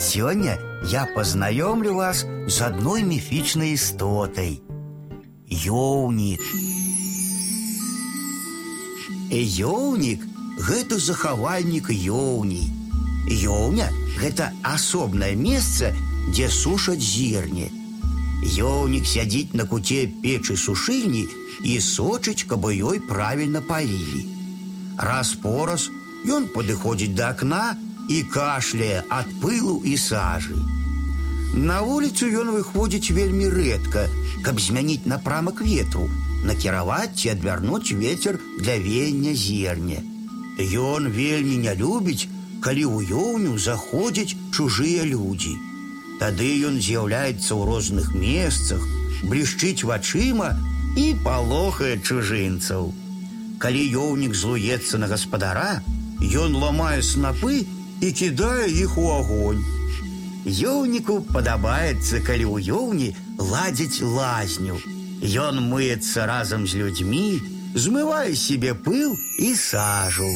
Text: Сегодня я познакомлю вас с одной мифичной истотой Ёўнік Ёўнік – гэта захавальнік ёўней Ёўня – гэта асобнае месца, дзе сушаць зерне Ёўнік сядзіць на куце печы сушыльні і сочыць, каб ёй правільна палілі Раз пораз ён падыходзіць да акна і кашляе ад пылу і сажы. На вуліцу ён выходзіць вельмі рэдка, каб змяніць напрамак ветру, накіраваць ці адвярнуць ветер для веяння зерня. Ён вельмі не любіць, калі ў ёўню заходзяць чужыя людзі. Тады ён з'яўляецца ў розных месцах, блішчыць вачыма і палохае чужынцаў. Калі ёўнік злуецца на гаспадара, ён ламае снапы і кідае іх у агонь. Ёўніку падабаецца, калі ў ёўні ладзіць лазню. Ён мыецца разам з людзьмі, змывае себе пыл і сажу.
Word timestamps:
Сегодня 0.00 0.58
я 0.90 1.06
познакомлю 1.14 1.94
вас 1.94 2.24
с 2.48 2.62
одной 2.62 3.02
мифичной 3.02 3.74
истотой 3.74 4.62
Ёўнік 5.50 6.40
Ёўнік – 9.30 10.58
гэта 10.58 10.98
захавальнік 10.98 11.90
ёўней 11.90 12.66
Ёўня – 13.28 14.20
гэта 14.20 14.52
асобнае 14.62 15.34
месца, 15.36 15.92
дзе 16.32 16.48
сушаць 16.48 17.00
зерне 17.00 17.70
Ёўнік 18.42 19.04
сядзіць 19.04 19.52
на 19.52 19.66
куце 19.68 20.06
печы 20.24 20.56
сушыльні 20.56 21.26
і 21.64 21.78
сочыць, 21.80 22.44
каб 22.48 22.66
ёй 22.72 23.00
правільна 23.00 23.60
палілі 23.60 24.24
Раз 24.96 25.34
пораз 25.34 25.90
ён 26.36 26.48
падыходзіць 26.54 27.14
да 27.18 27.30
акна 27.34 27.76
і 28.08 28.22
кашляе 28.34 29.04
ад 29.08 29.30
пылу 29.42 29.80
і 29.84 29.96
сажы. 29.96 30.58
На 31.54 31.80
вуліцу 31.82 32.30
ён 32.42 32.50
выходзіць 32.54 33.14
вельмі 33.14 33.48
рэдка, 33.50 34.06
каб 34.46 34.60
змяніць 34.60 35.06
напрамак 35.12 35.62
ветру, 35.66 36.06
накіраваць 36.44 37.16
ці 37.16 37.32
адвярнуць 37.34 37.96
ветер 38.02 38.38
для 38.58 38.76
веяння 38.78 39.34
зерня. 39.34 40.00
Ён 40.60 41.08
вельмі 41.08 41.56
не 41.64 41.74
любіць, 41.74 42.28
калі 42.60 42.84
ў 42.84 42.98
ёўню 43.10 43.58
заходзяць 43.58 44.36
чужыя 44.54 45.04
людзі. 45.08 45.56
Тады 46.20 46.48
ён 46.68 46.76
з'яўляецца 46.78 47.48
ў 47.56 47.62
розных 47.64 48.12
месцах, 48.14 48.82
блішчыць 49.24 49.84
вачыма 49.88 50.52
і 50.96 51.14
палохае 51.24 51.96
чужынцаў. 51.98 52.92
Калі 53.60 53.82
ёўнік 54.02 54.36
злуецца 54.36 55.00
на 55.00 55.08
гаспадара, 55.08 55.80
ён 56.20 56.56
ламае 56.62 57.02
снапы 57.02 57.64
і 58.00 58.08
кідае 58.12 58.68
іх 58.70 58.96
у 58.98 59.06
агонь. 59.12 59.62
Ёўніку 60.46 61.20
падабаецца, 61.32 62.20
калі 62.24 62.44
ў 62.48 62.56
ёўні 62.72 63.08
ладзіць 63.36 64.00
лазню. 64.00 64.80
Ён 65.20 65.60
мыецца 65.68 66.24
разам 66.24 66.64
з 66.66 66.80
людзьмі, 66.80 67.40
змывае 67.74 68.34
себе 68.34 68.72
пыл 68.74 69.16
і 69.38 69.54
сажу. 69.54 70.32